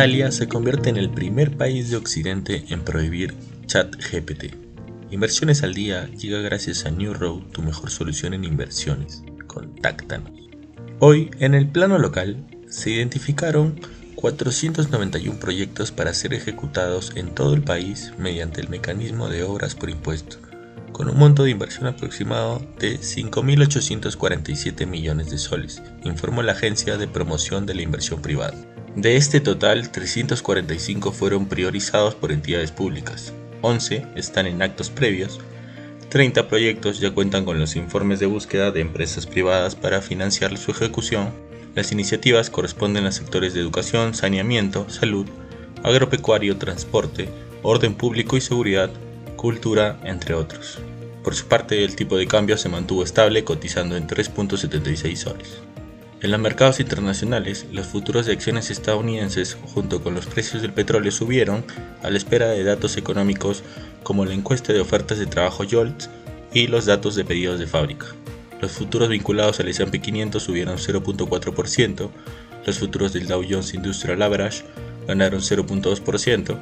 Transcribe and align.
Italia 0.00 0.32
se 0.32 0.48
convierte 0.48 0.88
en 0.88 0.96
el 0.96 1.10
primer 1.10 1.58
país 1.58 1.90
de 1.90 1.98
Occidente 1.98 2.64
en 2.70 2.80
prohibir 2.86 3.34
ChatGPT. 3.66 4.54
Inversiones 5.10 5.62
al 5.62 5.74
día 5.74 6.06
llega 6.06 6.40
gracias 6.40 6.86
a 6.86 6.90
New 6.90 7.12
Road, 7.12 7.42
tu 7.52 7.60
mejor 7.60 7.90
solución 7.90 8.32
en 8.32 8.44
inversiones. 8.44 9.22
Contáctanos. 9.46 10.32
Hoy, 11.00 11.30
en 11.38 11.54
el 11.54 11.68
plano 11.68 11.98
local, 11.98 12.46
se 12.66 12.88
identificaron 12.88 13.78
491 14.14 15.38
proyectos 15.38 15.92
para 15.92 16.14
ser 16.14 16.32
ejecutados 16.32 17.12
en 17.14 17.34
todo 17.34 17.52
el 17.52 17.60
país 17.60 18.14
mediante 18.16 18.62
el 18.62 18.70
mecanismo 18.70 19.28
de 19.28 19.42
obras 19.42 19.74
por 19.74 19.90
impuesto, 19.90 20.38
con 20.92 21.10
un 21.10 21.18
monto 21.18 21.44
de 21.44 21.50
inversión 21.50 21.86
aproximado 21.88 22.62
de 22.78 22.98
5.847 22.98 24.86
millones 24.86 25.30
de 25.30 25.36
soles, 25.36 25.82
informó 26.04 26.42
la 26.42 26.52
Agencia 26.52 26.96
de 26.96 27.06
Promoción 27.06 27.66
de 27.66 27.74
la 27.74 27.82
Inversión 27.82 28.22
Privada. 28.22 28.56
De 29.00 29.16
este 29.16 29.40
total, 29.40 29.90
345 29.90 31.12
fueron 31.12 31.46
priorizados 31.46 32.14
por 32.14 32.32
entidades 32.32 32.70
públicas, 32.70 33.32
11 33.62 34.04
están 34.14 34.46
en 34.46 34.60
actos 34.60 34.90
previos, 34.90 35.40
30 36.10 36.48
proyectos 36.48 37.00
ya 37.00 37.10
cuentan 37.10 37.46
con 37.46 37.58
los 37.58 37.76
informes 37.76 38.20
de 38.20 38.26
búsqueda 38.26 38.72
de 38.72 38.80
empresas 38.80 39.26
privadas 39.26 39.74
para 39.74 40.02
financiar 40.02 40.56
su 40.58 40.72
ejecución 40.72 41.32
las 41.74 41.92
iniciativas 41.92 42.50
corresponden 42.50 43.06
a 43.06 43.12
sectores 43.12 43.54
de 43.54 43.60
educación, 43.60 44.14
saneamiento, 44.14 44.90
salud, 44.90 45.26
agropecuario, 45.84 46.56
transporte, 46.56 47.28
orden 47.62 47.94
público 47.94 48.36
y 48.36 48.40
seguridad, 48.40 48.90
cultura, 49.36 50.00
entre 50.04 50.34
otros. 50.34 50.78
Por 51.22 51.36
su 51.36 51.46
parte, 51.46 51.84
el 51.84 51.94
tipo 51.94 52.16
de 52.16 52.26
cambio 52.26 52.58
se 52.58 52.68
mantuvo 52.68 53.04
estable 53.04 53.44
cotizando 53.44 53.96
en 53.96 54.08
3.76 54.08 55.16
soles. 55.16 55.60
En 56.22 56.30
los 56.30 56.40
mercados 56.40 56.80
internacionales, 56.80 57.64
los 57.72 57.86
futuros 57.86 58.26
de 58.26 58.34
acciones 58.34 58.68
estadounidenses 58.70 59.56
junto 59.74 60.02
con 60.02 60.14
los 60.14 60.26
precios 60.26 60.60
del 60.60 60.74
petróleo 60.74 61.10
subieron 61.10 61.64
a 62.02 62.10
la 62.10 62.18
espera 62.18 62.48
de 62.48 62.62
datos 62.62 62.98
económicos 62.98 63.62
como 64.02 64.26
la 64.26 64.34
encuesta 64.34 64.74
de 64.74 64.80
ofertas 64.80 65.18
de 65.18 65.24
trabajo 65.24 65.64
JOLTS 65.64 66.10
y 66.52 66.66
los 66.66 66.84
datos 66.84 67.14
de 67.14 67.24
pedidos 67.24 67.58
de 67.58 67.66
fábrica. 67.66 68.06
Los 68.60 68.72
futuros 68.72 69.08
vinculados 69.08 69.60
al 69.60 69.68
S&P 69.68 69.98
500 69.98 70.42
subieron 70.42 70.76
0.4%, 70.76 72.10
los 72.66 72.78
futuros 72.78 73.14
del 73.14 73.26
Dow 73.26 73.42
Jones 73.48 73.72
Industrial 73.72 74.20
Average 74.20 74.64
ganaron 75.06 75.40
0.2% 75.40 76.58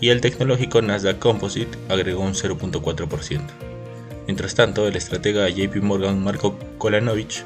y 0.00 0.08
el 0.08 0.22
tecnológico 0.22 0.80
Nasdaq 0.80 1.18
Composite 1.18 1.76
agregó 1.90 2.22
un 2.22 2.32
0.4%. 2.32 3.40
Mientras 4.26 4.54
tanto, 4.54 4.88
el 4.88 4.96
estratega 4.96 5.46
JP 5.50 5.82
Morgan 5.82 6.24
Marco 6.24 6.58
Kolanovich 6.78 7.44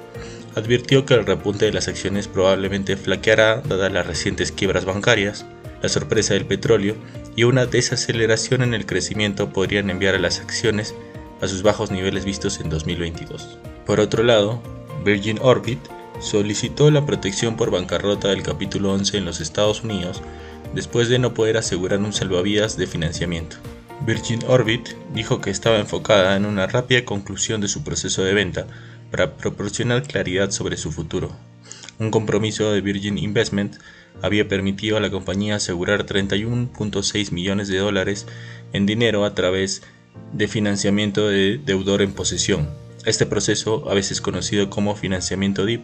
advirtió 0.58 1.06
que 1.06 1.14
el 1.14 1.26
repunte 1.26 1.64
de 1.64 1.72
las 1.72 1.88
acciones 1.88 2.28
probablemente 2.28 2.96
flaqueará 2.96 3.60
dadas 3.60 3.92
las 3.92 4.06
recientes 4.06 4.52
quiebras 4.52 4.84
bancarias, 4.84 5.46
la 5.82 5.88
sorpresa 5.88 6.34
del 6.34 6.44
petróleo 6.44 6.96
y 7.36 7.44
una 7.44 7.66
desaceleración 7.66 8.62
en 8.62 8.74
el 8.74 8.84
crecimiento 8.84 9.50
podrían 9.50 9.90
enviar 9.90 10.14
a 10.14 10.18
las 10.18 10.40
acciones 10.40 10.94
a 11.40 11.46
sus 11.46 11.62
bajos 11.62 11.90
niveles 11.90 12.24
vistos 12.24 12.60
en 12.60 12.68
2022. 12.68 13.58
Por 13.86 14.00
otro 14.00 14.22
lado, 14.22 14.60
Virgin 15.04 15.38
Orbit 15.40 15.78
solicitó 16.20 16.90
la 16.90 17.06
protección 17.06 17.56
por 17.56 17.70
bancarrota 17.70 18.28
del 18.28 18.42
capítulo 18.42 18.92
11 18.92 19.18
en 19.18 19.24
los 19.24 19.40
Estados 19.40 19.84
Unidos 19.84 20.20
después 20.74 21.08
de 21.08 21.18
no 21.18 21.32
poder 21.32 21.56
asegurar 21.56 22.00
un 22.00 22.12
salvavidas 22.12 22.76
de 22.76 22.86
financiamiento. 22.86 23.56
Virgin 24.04 24.40
Orbit 24.46 24.90
dijo 25.14 25.40
que 25.40 25.50
estaba 25.50 25.78
enfocada 25.78 26.36
en 26.36 26.44
una 26.44 26.66
rápida 26.66 27.04
conclusión 27.04 27.60
de 27.60 27.68
su 27.68 27.82
proceso 27.82 28.22
de 28.22 28.34
venta 28.34 28.66
para 29.10 29.36
proporcionar 29.36 30.02
claridad 30.02 30.50
sobre 30.50 30.76
su 30.76 30.92
futuro. 30.92 31.32
Un 31.98 32.10
compromiso 32.10 32.72
de 32.72 32.80
Virgin 32.80 33.18
Investment 33.18 33.76
había 34.22 34.48
permitido 34.48 34.96
a 34.96 35.00
la 35.00 35.10
compañía 35.10 35.56
asegurar 35.56 36.06
31.6 36.06 37.32
millones 37.32 37.68
de 37.68 37.78
dólares 37.78 38.26
en 38.72 38.86
dinero 38.86 39.24
a 39.24 39.34
través 39.34 39.82
de 40.32 40.48
financiamiento 40.48 41.28
de 41.28 41.58
deudor 41.58 42.02
en 42.02 42.12
posesión, 42.12 42.68
este 43.08 43.24
proceso, 43.24 43.88
a 43.88 43.94
veces 43.94 44.20
conocido 44.20 44.68
como 44.68 44.96
financiamiento 44.96 45.64
DIP, 45.64 45.80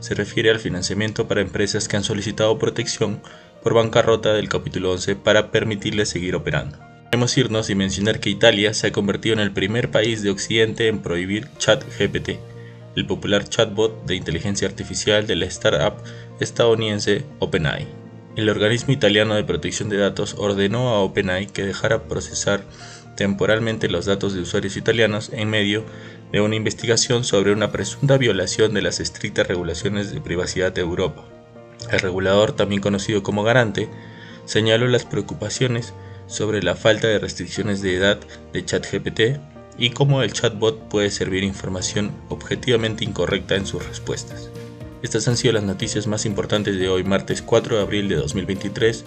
se 0.00 0.14
refiere 0.14 0.50
al 0.50 0.58
financiamiento 0.58 1.28
para 1.28 1.40
empresas 1.40 1.86
que 1.86 1.96
han 1.96 2.02
solicitado 2.02 2.58
protección 2.58 3.20
por 3.62 3.74
bancarrota 3.74 4.32
del 4.32 4.48
capítulo 4.48 4.90
11 4.90 5.14
para 5.14 5.52
permitirles 5.52 6.08
seguir 6.08 6.34
operando. 6.34 6.78
Podemos 7.04 7.36
irnos 7.38 7.70
y 7.70 7.74
mencionar 7.74 8.18
que 8.18 8.30
Italia 8.30 8.74
se 8.74 8.88
ha 8.88 8.92
convertido 8.92 9.34
en 9.34 9.40
el 9.40 9.52
primer 9.52 9.90
país 9.90 10.22
de 10.22 10.30
Occidente 10.30 10.88
en 10.88 11.00
prohibir 11.00 11.48
ChatGPT, 11.58 12.30
el 12.96 13.06
popular 13.06 13.48
chatbot 13.48 14.04
de 14.06 14.16
inteligencia 14.16 14.68
artificial 14.68 15.26
de 15.26 15.36
la 15.36 15.46
startup 15.46 15.94
estadounidense 16.40 17.24
OpenAI. 17.38 17.86
El 18.36 18.48
organismo 18.48 18.92
italiano 18.92 19.34
de 19.34 19.44
protección 19.44 19.88
de 19.88 19.96
datos 19.96 20.34
ordenó 20.38 20.88
a 20.90 21.00
OpenAI 21.00 21.46
que 21.46 21.64
dejara 21.64 22.04
procesar 22.04 22.64
temporalmente 23.16 23.88
los 23.88 24.06
datos 24.06 24.34
de 24.34 24.40
usuarios 24.40 24.76
italianos 24.76 25.30
en 25.32 25.48
medio 25.48 25.84
de 26.32 26.40
una 26.40 26.56
investigación 26.56 27.22
sobre 27.22 27.52
una 27.52 27.70
presunta 27.70 28.18
violación 28.18 28.74
de 28.74 28.82
las 28.82 28.98
estrictas 28.98 29.46
regulaciones 29.46 30.12
de 30.12 30.20
privacidad 30.20 30.72
de 30.72 30.80
Europa. 30.80 31.24
El 31.92 32.00
regulador, 32.00 32.52
también 32.52 32.80
conocido 32.80 33.22
como 33.22 33.44
garante, 33.44 33.88
señaló 34.46 34.88
las 34.88 35.04
preocupaciones 35.04 35.94
sobre 36.26 36.62
la 36.62 36.74
falta 36.74 37.06
de 37.06 37.18
restricciones 37.18 37.82
de 37.82 37.96
edad 37.96 38.18
de 38.52 38.64
ChatGPT 38.64 39.20
y 39.78 39.90
cómo 39.90 40.22
el 40.22 40.32
chatbot 40.32 40.88
puede 40.88 41.10
servir 41.10 41.44
información 41.44 42.12
objetivamente 42.28 43.04
incorrecta 43.04 43.56
en 43.56 43.66
sus 43.66 43.86
respuestas. 43.86 44.50
Estas 45.02 45.28
han 45.28 45.36
sido 45.36 45.54
las 45.54 45.64
noticias 45.64 46.06
más 46.06 46.24
importantes 46.24 46.78
de 46.78 46.88
hoy, 46.88 47.04
martes 47.04 47.42
4 47.42 47.76
de 47.76 47.82
abril 47.82 48.08
de 48.08 48.16
2023. 48.16 49.04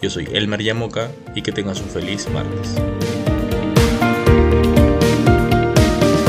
Yo 0.00 0.10
soy 0.10 0.28
Elmer 0.32 0.62
Yamoca 0.62 1.10
y 1.34 1.42
que 1.42 1.52
tengas 1.52 1.80
un 1.80 1.88
feliz 1.88 2.28
martes. 2.30 3.19